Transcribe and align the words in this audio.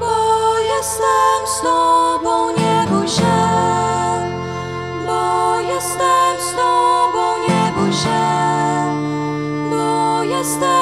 bo 0.00 0.58
jestem 0.58 1.46
z 1.46 1.60
tobą, 1.60 2.50
nie 2.50 2.86
bój 2.88 3.06
bo 5.06 5.60
jestem 5.60 6.36
z 6.40 6.50
tobą, 6.56 7.38
nie 7.48 7.72
bój 7.76 7.92
bo 9.70 10.22
jestem. 10.22 10.75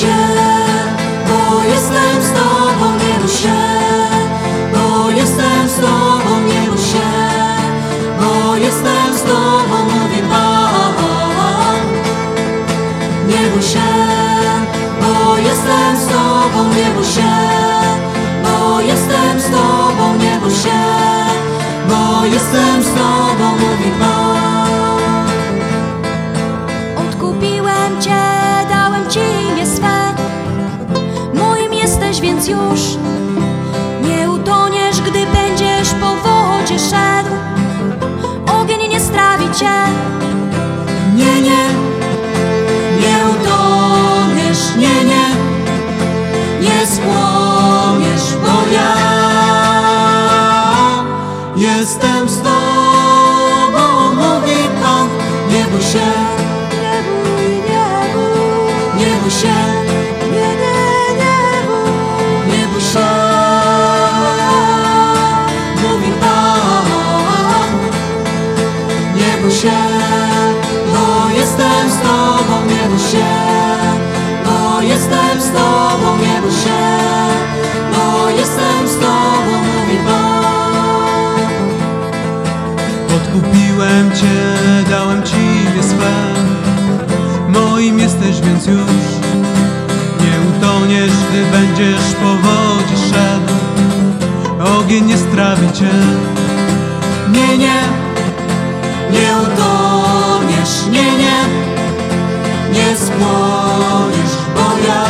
się, 0.00 0.16
bo 1.28 1.64
jestem 1.64 2.22
z 2.22 2.32
Tobą, 2.32 2.86
nie 2.92 3.18
bój 3.20 3.28
się, 3.28 3.60
bo 4.74 5.10
jestem 5.10 5.68
z 5.68 5.74
Tobą, 5.74 6.40
nie 6.46 6.70
bój 6.70 6.78
się, 6.78 7.10
bo 8.20 8.56
jestem 8.56 9.14
z 9.14 9.22
Tobą, 9.22 9.76
mówi 9.84 10.22
Pan. 10.30 10.60
Nie 13.28 13.50
bój 13.52 13.62
się, 13.62 13.90
bo 15.00 15.36
jestem 15.36 15.96
z 15.96 16.06
Tobą, 16.06 16.64
nie 16.76 16.90
bój 16.94 17.04
się, 17.04 17.32
bo 18.44 18.80
jestem 18.80 19.40
z 19.40 19.44
Tobą, 19.44 20.14
nie 20.18 20.38
bój 20.40 20.50
się, 20.50 20.80
bo 21.88 22.24
jestem 22.24 22.82
z 22.82 22.86
Tobą, 22.86 23.50
mówi 23.50 23.89
więc 32.40 32.48
już 32.48 32.96
nie 34.08 34.30
utoniesz, 34.30 35.00
gdy 35.00 35.26
będziesz 35.26 35.88
po 36.00 36.06
wodzie 36.06 36.78
szedł. 36.78 37.30
Ogień 38.60 38.88
nie 38.88 39.00
strawi 39.00 39.44
cię. 39.44 39.70
Nie, 41.14 41.40
nie, 41.40 41.64
nie 43.00 43.18
utoniesz, 43.30 44.76
nie, 44.76 45.04
nie, 45.04 45.26
nie 46.60 46.86
spłomiesz, 46.86 48.36
bo 48.42 48.72
ja 48.72 48.96
jestem 51.56 52.28
z 52.28 52.36
tobą, 52.36 54.14
mówi 54.14 54.56
Pan, 54.82 55.08
nie 55.50 55.64
bój 55.64 55.82
się, 55.82 56.06
nie 56.72 57.02
bój, 57.02 57.54
nie 57.70 58.14
bój, 58.14 59.06
nie 59.06 59.16
bój 59.22 59.30
się. 59.30 59.69
bój 69.42 69.50
się, 69.50 69.80
bo 70.92 71.30
jestem 71.30 71.90
z 71.90 71.96
Tobą, 71.96 72.66
nie 72.68 72.88
bój 72.88 72.98
się, 72.98 73.26
bo 74.44 74.82
jestem 74.82 75.40
z 75.40 75.50
Tobą, 75.52 76.16
nie 76.18 76.40
bój 76.42 76.50
się, 76.50 76.80
bo 77.92 78.30
jestem 78.30 78.88
z 78.88 78.94
Tobą, 78.94 79.52
mówi 79.52 79.96
Pan. 80.06 81.40
Podkupiłem 83.08 84.10
Cię, 84.10 84.36
dałem 84.90 85.22
Ci 85.22 85.36
mnie 85.36 85.82
swe, 85.82 86.14
moim 87.48 87.98
jesteś 87.98 88.40
więc 88.40 88.66
już, 88.66 89.04
nie 90.20 90.34
utoniesz, 90.56 91.12
gdy 91.30 91.44
będziesz 91.44 92.14
po 92.22 92.28
wodzie 92.28 92.96
szedł, 93.10 93.54
ogień 94.78 95.04
nie 95.04 95.18
strawi 95.18 95.72
Cię. 95.72 95.90
Nie, 97.32 97.58
nie, 97.58 98.09
nie 99.12 99.36
utoniesz, 99.42 100.86
nie, 100.90 101.16
nie, 101.22 101.38
nie 102.72 102.96
spłoniesz, 102.96 104.34
bo 104.54 104.66
ja 104.86 105.04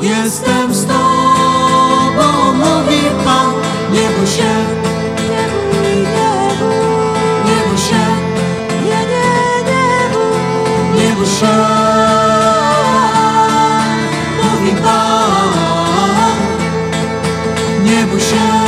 jestem 0.00 0.74
z 0.74 0.86
tobą, 0.86 2.52
mówi 2.54 3.00
Pan, 3.24 3.52
nie 3.92 4.08
bój 4.18 4.26
się, 4.26 4.54
nie 5.22 5.44
bój, 5.52 6.06
nie 7.44 7.78
się, 7.78 8.04
nie, 10.94 11.26
się, 11.26 11.56
mówi 14.42 14.72
Pan, 14.82 15.52
nie 17.84 18.06
bój 18.06 18.20
się. 18.20 18.65